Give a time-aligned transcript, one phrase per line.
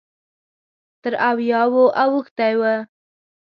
[1.01, 2.61] تر اویاوو اوښتی و.